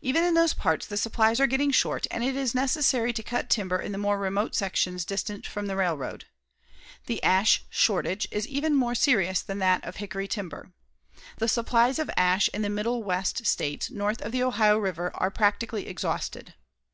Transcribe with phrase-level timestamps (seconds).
[0.00, 3.50] Even in those parts the supplies are getting short and it is necessary to cut
[3.50, 6.24] timber in the more remote sections distant from the railroad.
[7.04, 10.72] The ash shortage is even more serious than that of hickory timber.
[11.36, 15.30] The supplies of ash in the Middle West States north of the Ohio River are
[15.30, 16.54] practically exhausted.